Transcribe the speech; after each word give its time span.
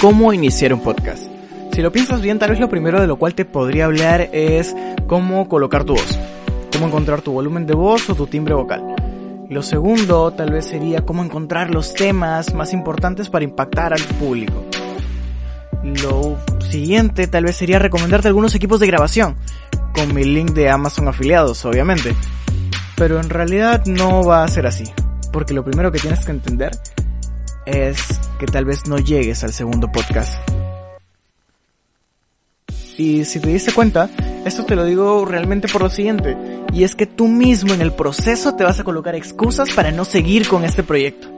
cómo 0.00 0.32
iniciar 0.32 0.72
un 0.72 0.80
podcast. 0.80 1.24
Si 1.72 1.82
lo 1.82 1.90
piensas 1.90 2.20
bien, 2.20 2.38
tal 2.38 2.50
vez 2.50 2.60
lo 2.60 2.68
primero 2.68 3.00
de 3.00 3.06
lo 3.06 3.16
cual 3.16 3.34
te 3.34 3.44
podría 3.44 3.86
hablar 3.86 4.30
es 4.32 4.74
cómo 5.06 5.48
colocar 5.48 5.84
tu 5.84 5.94
voz, 5.94 6.18
cómo 6.72 6.86
encontrar 6.86 7.20
tu 7.20 7.32
volumen 7.32 7.66
de 7.66 7.74
voz 7.74 8.08
o 8.08 8.14
tu 8.14 8.26
timbre 8.26 8.54
vocal. 8.54 8.94
Lo 9.48 9.62
segundo 9.62 10.30
tal 10.32 10.52
vez 10.52 10.66
sería 10.66 11.04
cómo 11.04 11.24
encontrar 11.24 11.70
los 11.70 11.94
temas 11.94 12.54
más 12.54 12.72
importantes 12.72 13.28
para 13.28 13.44
impactar 13.44 13.92
al 13.92 14.02
público. 14.20 14.64
Lo 15.82 16.36
siguiente 16.60 17.26
tal 17.26 17.44
vez 17.44 17.56
sería 17.56 17.78
recomendarte 17.78 18.28
algunos 18.28 18.54
equipos 18.54 18.80
de 18.80 18.86
grabación, 18.86 19.36
con 19.94 20.14
mi 20.14 20.24
link 20.24 20.50
de 20.50 20.68
Amazon 20.68 21.08
afiliados, 21.08 21.64
obviamente. 21.64 22.14
Pero 22.96 23.20
en 23.20 23.30
realidad 23.30 23.84
no 23.86 24.24
va 24.24 24.44
a 24.44 24.48
ser 24.48 24.66
así, 24.66 24.84
porque 25.32 25.54
lo 25.54 25.64
primero 25.64 25.90
que 25.90 25.98
tienes 26.00 26.24
que 26.24 26.32
entender 26.32 26.72
es 27.68 27.98
que 28.38 28.46
tal 28.46 28.64
vez 28.64 28.86
no 28.86 28.98
llegues 28.98 29.44
al 29.44 29.52
segundo 29.52 29.90
podcast. 29.92 30.34
Y 32.96 33.24
si 33.24 33.38
te 33.38 33.50
diste 33.50 33.72
cuenta, 33.72 34.10
esto 34.44 34.64
te 34.64 34.74
lo 34.74 34.84
digo 34.84 35.24
realmente 35.24 35.68
por 35.68 35.82
lo 35.82 35.90
siguiente, 35.90 36.36
y 36.72 36.82
es 36.82 36.96
que 36.96 37.06
tú 37.06 37.28
mismo 37.28 37.72
en 37.72 37.80
el 37.80 37.92
proceso 37.92 38.56
te 38.56 38.64
vas 38.64 38.80
a 38.80 38.84
colocar 38.84 39.14
excusas 39.14 39.70
para 39.70 39.92
no 39.92 40.04
seguir 40.04 40.48
con 40.48 40.64
este 40.64 40.82
proyecto. 40.82 41.28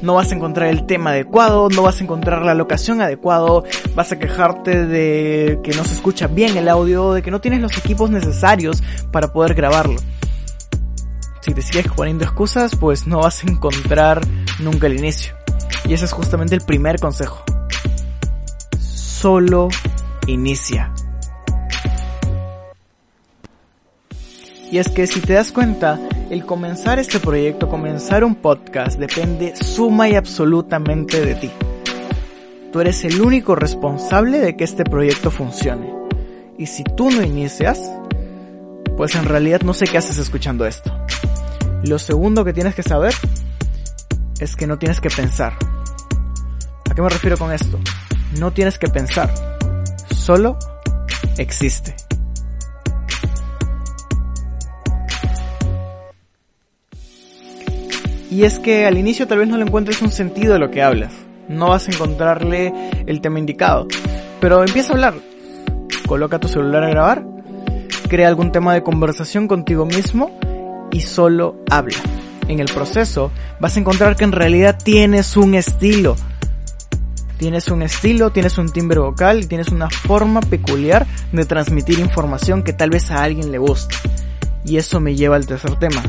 No 0.00 0.14
vas 0.14 0.30
a 0.30 0.34
encontrar 0.34 0.68
el 0.68 0.86
tema 0.86 1.10
adecuado, 1.10 1.68
no 1.70 1.82
vas 1.82 2.00
a 2.00 2.04
encontrar 2.04 2.42
la 2.42 2.54
locación 2.54 3.00
adecuado, 3.00 3.64
vas 3.94 4.12
a 4.12 4.18
quejarte 4.18 4.86
de 4.86 5.60
que 5.64 5.72
no 5.72 5.84
se 5.84 5.94
escucha 5.94 6.26
bien 6.26 6.56
el 6.56 6.68
audio, 6.68 7.12
de 7.12 7.22
que 7.22 7.30
no 7.30 7.40
tienes 7.40 7.60
los 7.60 7.76
equipos 7.78 8.10
necesarios 8.10 8.82
para 9.10 9.32
poder 9.32 9.54
grabarlo. 9.54 9.96
Si 11.40 11.52
te 11.52 11.62
sigues 11.62 11.88
poniendo 11.96 12.24
excusas, 12.24 12.76
pues 12.76 13.08
no 13.08 13.18
vas 13.18 13.42
a 13.42 13.48
encontrar 13.48 14.20
nunca 14.60 14.86
el 14.86 14.98
inicio. 14.98 15.41
Y 15.84 15.94
ese 15.94 16.04
es 16.04 16.12
justamente 16.12 16.54
el 16.54 16.62
primer 16.62 16.98
consejo. 16.98 17.42
Solo 18.80 19.68
inicia. 20.26 20.92
Y 24.70 24.78
es 24.78 24.88
que 24.88 25.06
si 25.06 25.20
te 25.20 25.34
das 25.34 25.52
cuenta, 25.52 26.00
el 26.30 26.46
comenzar 26.46 26.98
este 26.98 27.20
proyecto, 27.20 27.68
comenzar 27.68 28.24
un 28.24 28.36
podcast, 28.36 28.98
depende 28.98 29.54
suma 29.54 30.08
y 30.08 30.14
absolutamente 30.14 31.20
de 31.24 31.34
ti. 31.34 31.50
Tú 32.72 32.80
eres 32.80 33.04
el 33.04 33.20
único 33.20 33.54
responsable 33.54 34.38
de 34.38 34.56
que 34.56 34.64
este 34.64 34.84
proyecto 34.84 35.30
funcione. 35.30 35.92
Y 36.56 36.64
si 36.64 36.84
tú 36.84 37.10
no 37.10 37.22
inicias, 37.22 37.92
pues 38.96 39.14
en 39.14 39.26
realidad 39.26 39.60
no 39.60 39.74
sé 39.74 39.84
qué 39.84 39.98
haces 39.98 40.16
escuchando 40.16 40.64
esto. 40.64 40.90
Lo 41.84 41.98
segundo 41.98 42.42
que 42.42 42.54
tienes 42.54 42.74
que 42.74 42.82
saber 42.82 43.12
es 44.42 44.56
que 44.56 44.66
no 44.66 44.78
tienes 44.78 45.00
que 45.00 45.08
pensar. 45.08 45.54
¿A 46.90 46.94
qué 46.94 47.00
me 47.00 47.08
refiero 47.08 47.36
con 47.38 47.52
esto? 47.52 47.78
No 48.38 48.52
tienes 48.52 48.78
que 48.78 48.88
pensar, 48.88 49.32
solo 50.14 50.58
existe. 51.38 51.94
Y 58.30 58.44
es 58.44 58.58
que 58.58 58.86
al 58.86 58.98
inicio 58.98 59.28
tal 59.28 59.38
vez 59.38 59.48
no 59.48 59.58
le 59.58 59.64
encuentres 59.64 60.00
un 60.02 60.10
sentido 60.10 60.54
a 60.54 60.58
lo 60.58 60.70
que 60.70 60.82
hablas. 60.82 61.12
No 61.48 61.68
vas 61.68 61.86
a 61.86 61.92
encontrarle 61.92 62.72
el 63.06 63.20
tema 63.20 63.38
indicado. 63.38 63.86
Pero 64.40 64.64
empieza 64.64 64.92
a 64.92 64.96
hablar. 64.96 65.14
Coloca 66.06 66.38
tu 66.38 66.48
celular 66.48 66.82
a 66.84 66.88
grabar. 66.88 67.24
Crea 68.08 68.28
algún 68.28 68.50
tema 68.50 68.72
de 68.72 68.82
conversación 68.82 69.48
contigo 69.48 69.84
mismo 69.84 70.38
y 70.90 71.00
solo 71.00 71.62
habla. 71.70 71.98
En 72.52 72.60
el 72.60 72.66
proceso 72.66 73.30
vas 73.60 73.76
a 73.76 73.80
encontrar 73.80 74.14
que 74.14 74.24
en 74.24 74.32
realidad 74.32 74.78
tienes 74.84 75.38
un 75.38 75.54
estilo. 75.54 76.16
Tienes 77.38 77.68
un 77.68 77.80
estilo, 77.80 78.30
tienes 78.30 78.58
un 78.58 78.68
timbre 78.68 79.00
vocal 79.00 79.40
y 79.40 79.46
tienes 79.46 79.68
una 79.68 79.88
forma 79.88 80.42
peculiar 80.42 81.06
de 81.32 81.46
transmitir 81.46 81.98
información 81.98 82.62
que 82.62 82.74
tal 82.74 82.90
vez 82.90 83.10
a 83.10 83.22
alguien 83.22 83.50
le 83.50 83.56
guste. 83.56 83.96
Y 84.66 84.76
eso 84.76 85.00
me 85.00 85.14
lleva 85.14 85.36
al 85.36 85.46
tercer 85.46 85.78
tema, 85.78 86.02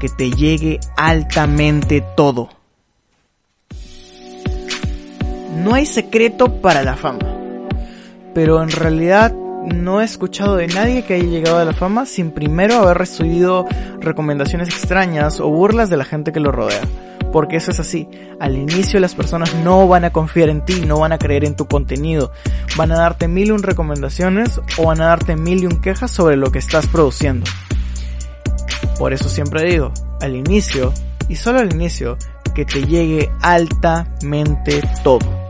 que 0.00 0.08
te 0.08 0.30
llegue 0.30 0.80
altamente 0.96 2.02
todo. 2.16 2.48
No 5.54 5.74
hay 5.74 5.84
secreto 5.84 6.62
para 6.62 6.82
la 6.84 6.96
fama, 6.96 7.36
pero 8.34 8.62
en 8.62 8.70
realidad 8.70 9.34
no 9.66 10.00
he 10.00 10.04
escuchado 10.04 10.56
de 10.56 10.66
nadie 10.66 11.04
que 11.04 11.14
haya 11.14 11.24
llegado 11.24 11.58
a 11.58 11.64
la 11.64 11.72
fama 11.72 12.06
sin 12.06 12.30
primero 12.30 12.76
haber 12.76 12.98
recibido 12.98 13.66
recomendaciones 14.00 14.68
extrañas 14.68 15.40
o 15.40 15.48
burlas 15.48 15.90
de 15.90 15.96
la 15.96 16.04
gente 16.04 16.32
que 16.32 16.40
lo 16.40 16.52
rodea. 16.52 16.82
Porque 17.32 17.56
eso 17.56 17.70
es 17.70 17.80
así. 17.80 18.08
Al 18.40 18.56
inicio 18.56 19.00
las 19.00 19.14
personas 19.14 19.54
no 19.54 19.88
van 19.88 20.04
a 20.04 20.12
confiar 20.12 20.50
en 20.50 20.64
ti, 20.64 20.82
no 20.86 20.98
van 20.98 21.12
a 21.12 21.18
creer 21.18 21.44
en 21.44 21.56
tu 21.56 21.66
contenido. 21.66 22.32
Van 22.76 22.92
a 22.92 22.96
darte 22.96 23.26
mil 23.26 23.48
y 23.48 23.52
un 23.52 23.62
recomendaciones 23.62 24.60
o 24.76 24.86
van 24.86 25.00
a 25.00 25.06
darte 25.06 25.36
mil 25.36 25.62
y 25.62 25.66
un 25.66 25.80
quejas 25.80 26.10
sobre 26.10 26.36
lo 26.36 26.52
que 26.52 26.58
estás 26.58 26.86
produciendo. 26.86 27.46
Por 28.98 29.12
eso 29.12 29.28
siempre 29.28 29.64
digo, 29.64 29.92
al 30.20 30.36
inicio, 30.36 30.92
y 31.28 31.36
solo 31.36 31.60
al 31.60 31.72
inicio, 31.72 32.18
que 32.54 32.66
te 32.66 32.84
llegue 32.84 33.30
altamente 33.40 34.82
todo. 35.02 35.41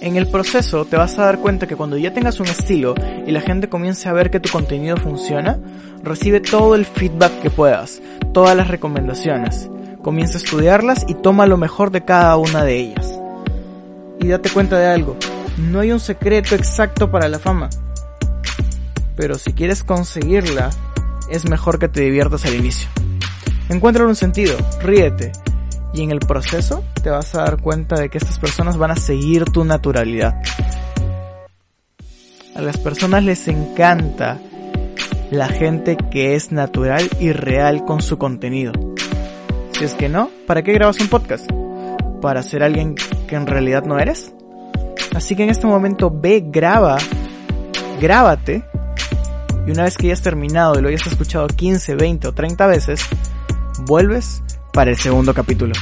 En 0.00 0.16
el 0.16 0.28
proceso 0.28 0.84
te 0.84 0.96
vas 0.96 1.18
a 1.18 1.24
dar 1.24 1.40
cuenta 1.40 1.66
que 1.66 1.74
cuando 1.74 1.96
ya 1.96 2.12
tengas 2.12 2.38
un 2.38 2.46
estilo 2.46 2.94
y 3.26 3.32
la 3.32 3.40
gente 3.40 3.68
comience 3.68 4.08
a 4.08 4.12
ver 4.12 4.30
que 4.30 4.38
tu 4.38 4.48
contenido 4.48 4.96
funciona, 4.96 5.58
recibe 6.04 6.40
todo 6.40 6.76
el 6.76 6.86
feedback 6.86 7.40
que 7.40 7.50
puedas, 7.50 8.00
todas 8.32 8.56
las 8.56 8.68
recomendaciones, 8.68 9.68
comienza 10.00 10.38
a 10.38 10.42
estudiarlas 10.42 11.04
y 11.08 11.14
toma 11.14 11.46
lo 11.46 11.56
mejor 11.56 11.90
de 11.90 12.04
cada 12.04 12.36
una 12.36 12.62
de 12.62 12.76
ellas. 12.76 13.18
Y 14.20 14.28
date 14.28 14.50
cuenta 14.50 14.78
de 14.78 14.86
algo, 14.86 15.16
no 15.58 15.80
hay 15.80 15.90
un 15.90 16.00
secreto 16.00 16.54
exacto 16.54 17.10
para 17.10 17.28
la 17.28 17.40
fama, 17.40 17.68
pero 19.16 19.36
si 19.36 19.52
quieres 19.52 19.82
conseguirla, 19.82 20.70
es 21.28 21.48
mejor 21.50 21.80
que 21.80 21.88
te 21.88 22.02
diviertas 22.02 22.44
al 22.46 22.54
inicio. 22.54 22.88
Encuentra 23.68 24.06
un 24.06 24.14
sentido, 24.14 24.56
ríete, 24.80 25.32
y 25.92 26.02
en 26.02 26.10
el 26.10 26.20
proceso 26.20 26.84
te 27.02 27.10
vas 27.10 27.34
a 27.34 27.42
dar 27.42 27.60
cuenta 27.60 27.96
de 27.96 28.08
que 28.08 28.18
estas 28.18 28.38
personas 28.38 28.76
van 28.76 28.90
a 28.90 28.96
seguir 28.96 29.44
tu 29.46 29.64
naturalidad. 29.64 30.40
A 32.54 32.60
las 32.60 32.76
personas 32.78 33.24
les 33.24 33.46
encanta 33.48 34.38
la 35.30 35.48
gente 35.48 35.96
que 35.96 36.34
es 36.34 36.52
natural 36.52 37.08
y 37.20 37.32
real 37.32 37.84
con 37.84 38.02
su 38.02 38.18
contenido. 38.18 38.72
Si 39.72 39.84
es 39.84 39.94
que 39.94 40.08
no, 40.08 40.30
¿para 40.46 40.62
qué 40.62 40.72
grabas 40.72 41.00
un 41.00 41.08
podcast? 41.08 41.48
¿Para 42.20 42.42
ser 42.42 42.62
alguien 42.62 42.94
que 43.26 43.36
en 43.36 43.46
realidad 43.46 43.84
no 43.84 43.98
eres? 43.98 44.32
Así 45.14 45.36
que 45.36 45.44
en 45.44 45.50
este 45.50 45.66
momento 45.66 46.10
ve, 46.10 46.42
graba, 46.44 46.98
grábate 48.00 48.64
y 49.66 49.70
una 49.70 49.84
vez 49.84 49.96
que 49.96 50.06
hayas 50.06 50.22
terminado 50.22 50.78
y 50.78 50.82
lo 50.82 50.88
hayas 50.88 51.06
escuchado 51.06 51.46
15, 51.46 51.94
20 51.94 52.28
o 52.28 52.32
30 52.32 52.66
veces, 52.66 53.02
vuelves 53.86 54.42
para 54.78 54.92
el 54.92 54.96
segundo 54.96 55.34
capítulo. 55.34 55.72